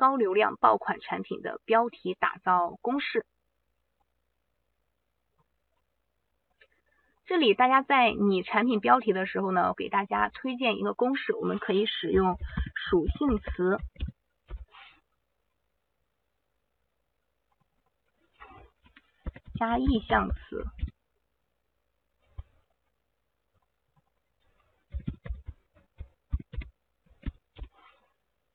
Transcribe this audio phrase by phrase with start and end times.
[0.00, 3.26] 高流量爆款产品的标题打造公式。
[7.26, 12.38] 这里大家在拟产品标题的时候呢，给大家推荐一个公式，我们可以使用
[12.74, 13.76] 属性词
[19.56, 20.64] 加意向词。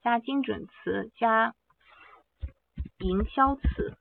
[0.06, 1.56] 加精准词加
[2.98, 3.98] 营销词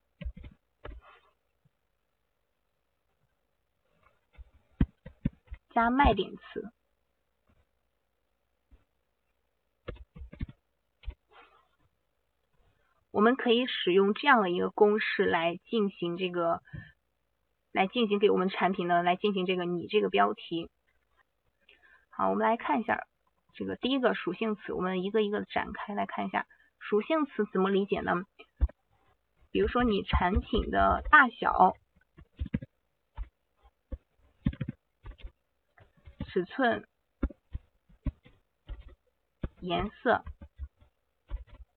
[5.71, 6.71] 加卖点词，
[13.09, 16.61] 我们可以使用这样的一个公式来进行这个，
[17.71, 20.69] 来进行给我们产品呢来进行这个拟这个标题。
[22.11, 23.07] 好，我们来看一下。
[23.55, 26.45] 这个第一个属性词，我们一个一个展开来看一下。
[26.77, 28.11] 属性词怎么理解呢？
[29.49, 31.73] 比如说你产品的大小、
[36.27, 36.85] 尺寸、
[39.61, 40.25] 颜色，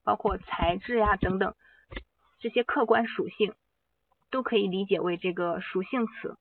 [0.03, 1.55] 包括材质呀等等
[2.39, 3.55] 这些客观属性，
[4.29, 6.37] 都可以理解为这个属性词。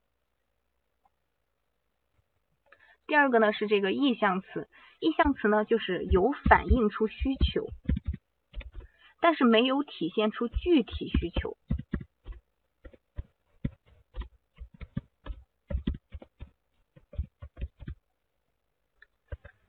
[3.07, 4.69] 第二个呢是这个意向词，
[5.01, 7.69] 意向词呢就是有反映出需求，
[9.21, 11.57] 但是没有体现出具体需求，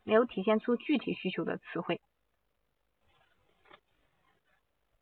[0.04, 2.02] 没有体现出具体需求的词汇。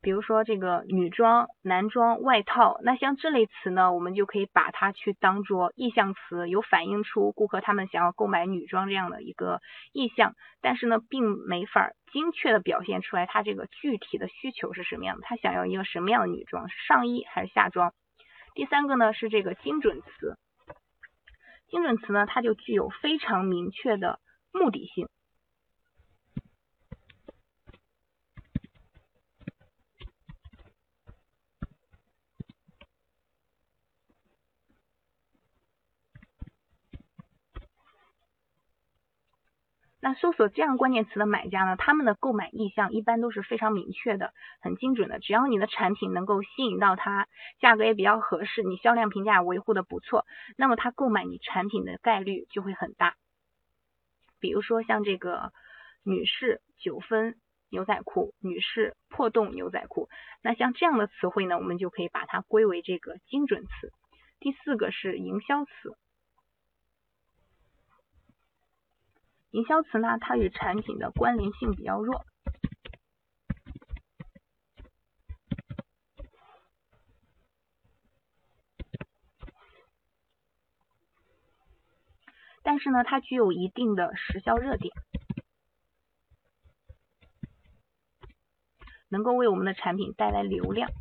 [0.08, 9.60] 比如说这个女装、男装、外套，那像这类词呢，我们就可以把它去当做意向词，有反映出顾客他们想要购买女装这样的一个
[9.92, 17.92] 意向，但是呢，并没法精确的表现出来他这个具体的需求是什么样的，他想要一个什么样的女装，是上衣还是下装？
[18.56, 20.38] 第三个呢是这个精准词，
[21.70, 24.22] 精准词呢，它就具有非常明确的
[24.54, 25.10] 目的性。
[40.00, 44.32] 那搜索这样关键词的买家呢，他们的购买意向一般都是非常明确的、
[44.62, 45.18] 很精准的。
[45.18, 47.28] 只要你的产品能够吸引到他，
[47.60, 53.16] 价格也比较合适，你销量评价维护的不错，那么他购买你产品的概率就会很大。
[54.40, 55.52] 比如说像这个
[56.04, 57.36] 女士九分
[57.72, 60.10] 牛仔裤、女士破洞牛仔裤，
[60.44, 63.92] 那像这样的词汇呢，我们就可以把它归为这个精准词。
[64.40, 65.98] 第四个是营销词。
[69.52, 72.26] 营销词呢，它与产品的关联性比较弱，
[82.62, 84.94] 但是呢，它具有一定的时效热点，
[89.08, 90.92] 能够为我们的产品带来流量。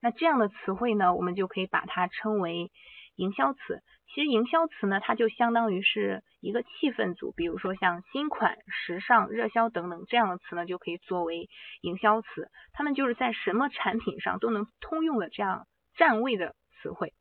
[0.00, 2.72] 那这样的词汇呢，我们就可以把它称为
[3.14, 3.82] 营销词。
[4.14, 11.48] 其实营销词呢，它就相当于是一个气氛组，比如说像新款、时尚、热销等等这样的词呢，就可以作为
[11.80, 12.50] 营销词。
[12.74, 17.14] 它们就是在什么产品上都能通用的这样站位的词汇。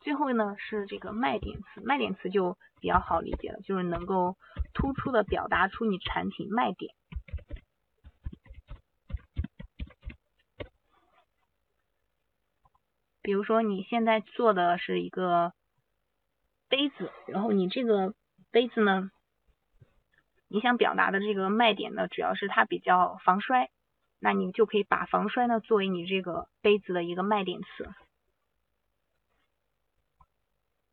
[0.00, 4.38] 最后呢是这个卖点词，卖点词就比较好理解了，就是能够
[4.72, 6.94] 突出的表达出你产品卖点。
[13.20, 15.52] 比如说你现在做的是一个。
[16.68, 18.14] 杯子，然后你这个
[18.50, 19.10] 杯子呢，
[20.48, 23.70] 你想表达的这个卖点呢，主要是它比较防摔，
[24.20, 27.88] 那你就可以把防摔呢作为你这个杯子的一个卖点词。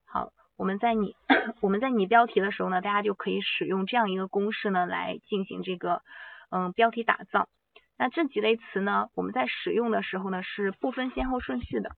[0.06, 1.16] 好，我们在拟
[1.62, 6.04] 我们在拟标题的时候呢，大家就可以使用这样一个公式呢来进行这个
[6.52, 7.50] 嗯标题打造。
[7.98, 11.96] 那这几类词呢，我们在使用的时候呢是不分先后顺序的。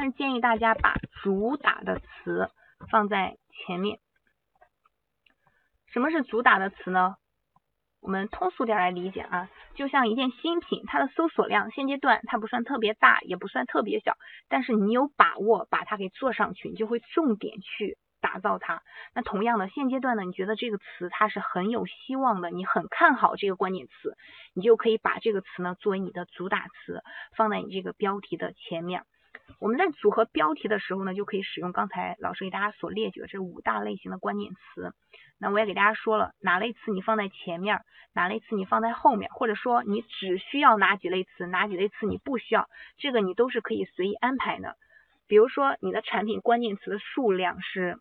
[0.00, 2.48] 但是建议大家把主打的词
[2.90, 3.98] 放在前面。
[5.92, 7.16] 什么是主打的词呢？
[8.00, 14.16] 我们通俗点来理解啊，就像一件新品，它的搜索量现阶段它不算特别大，也不算特别小，
[14.48, 18.80] 但是你有把握把它给做上去，你就会重点去打造它。
[19.14, 24.16] 那同样的，现阶段呢，你觉得这个词它是很有希望的，你很看好这个关键词，
[24.54, 27.02] 你就可以把这个词呢作为你的主打词，
[27.36, 29.04] 放在你这个标题的前面。
[29.58, 34.94] 我们在组合标题的时候呢，就可以使用刚才老师给大家所列举的这五大类型的关键词。
[35.38, 37.80] 那我也给大家说了，哪类词你放在前面，
[38.14, 42.68] 哪类词你放在后面，或者说你只需要哪几类词，哪几类词你不需要，
[42.98, 44.76] 这个你都是可以随意安排的。
[45.26, 47.98] 比如说你的产品关键词的数量是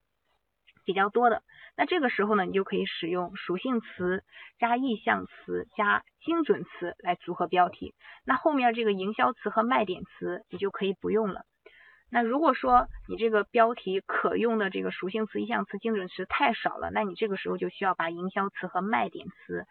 [0.89, 1.43] 比较多的，
[1.77, 4.23] 那这个时候呢，你就可以使用属性词
[4.57, 7.93] 加意向词加精准词来组合标题。
[8.25, 11.43] 那后面这个营销词和卖点词你就可以不用了。
[12.09, 19.67] 那如果说你这个标题可用的这个属性词、意向词、精准词太少了，那你这个时候就需要把营销词和卖点词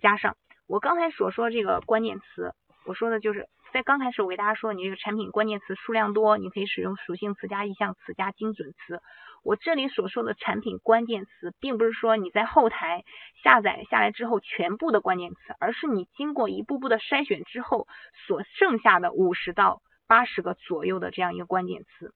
[0.00, 0.36] 加上。
[0.68, 2.54] 我刚才所说这个关键词，
[2.86, 9.00] 我说的就是在刚开始我给大家说，你这个产品关键词数量多，你可以使用属性词加意向词加精准词。
[9.42, 13.04] 我这里所说的产品关键词，并不是说你在后台
[13.42, 17.86] 下载下来之后全部的关键词，而是你经过一步步的筛选之后
[18.26, 19.80] 所剩下的五十到。
[20.08, 22.12] 八十个左右的这样一个关键词，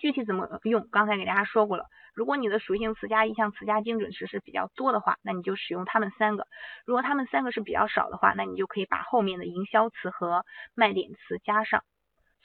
[0.00, 0.88] 具体怎么用？
[0.90, 1.84] 刚才给大家说过了。
[2.14, 6.44] 如果你的属性词加意向词加精准词是比较多的话，那你就使用它们三个；
[6.84, 10.44] 如果它们三个是比较少的话，那你就可以把后面的营销词和
[10.74, 11.84] 卖点词加上。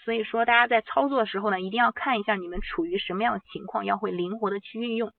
[0.03, 5.11] 所以说，大家在操作的时候呢，一定要看一下你们处于什么样的情况，要会灵活的去运用。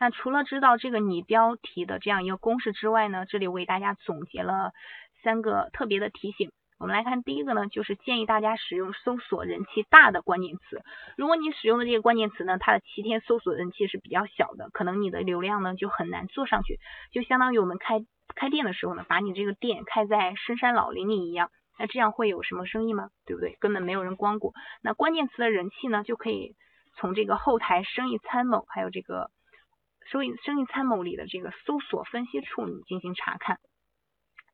[0.00, 4.72] 那除了知道这个拟标题的这样一个公式之外呢，这里我给大家总结了
[5.22, 6.50] 三个特别的提醒。
[6.78, 10.82] 我们来看第一个呢，就是建议大家使用搜索人气大的关键词。
[11.16, 16.78] 如果你使用的这个关键词呢，它的七天搜索人气是比较小的，可能你的流量呢就很难做上去，
[17.10, 18.04] 就相当于我们开
[18.36, 23.10] 开店的时候呢，把你这个店开在深山老林里一样，那这样会有什么生意吗？
[23.26, 23.56] 对不对？
[23.58, 24.54] 根本没有人光顾。
[24.80, 26.54] 那关键词的人气呢，就可以
[26.96, 29.30] 从这个后台生意参谋，还有这个
[30.12, 33.58] 收益生意参谋里的这个搜索分析处，你进行查看。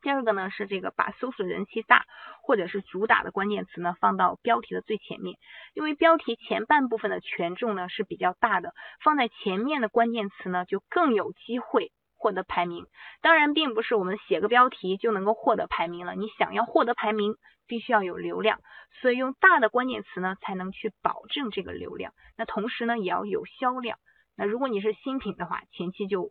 [0.05, 2.05] 第二个呢是这个把搜索人气大
[2.43, 5.39] 或者是主打的关键词呢放到标题的最前面，
[5.73, 12.85] 因为标题前半部分的权重呢是比较大的，放在前面的关键词呢就更有机会获得排名。
[13.23, 17.37] 当然，并不是我们写个标题就能够获得排名了，你想要获得排名，
[17.67, 18.61] 必须要有流量，
[19.01, 22.13] 所以用大的关键词呢才能去保证这个流量。
[22.37, 23.97] 那同时呢也要有销量。
[24.37, 26.29] 那如果你是新品的话，前期就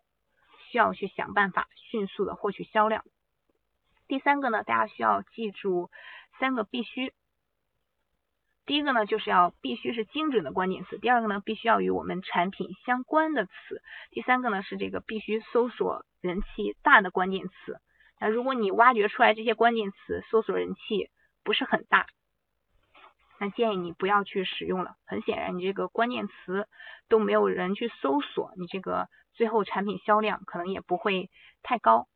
[0.69, 3.03] 需要去想办法迅速的获取销量。
[4.13, 5.89] 第三个呢，大家需要记住
[6.39, 7.13] 三个必须。
[8.63, 13.53] 第一个呢，就是要必须是精准的关键词；第二个呢，必须要与我们产品相关的词；
[14.11, 17.79] 第三个呢，是这个必须搜索人气大的关键词。
[18.19, 21.09] 那如果你挖掘出来这些关键词搜索人气
[21.43, 22.05] 不是很大，
[23.39, 24.95] 那建议你不要去使用了。
[25.07, 26.67] 很显然，你这个关键词
[27.09, 31.31] 都没有人去搜索，你这个最后产品销量可能也不会
[31.63, 32.07] 太高。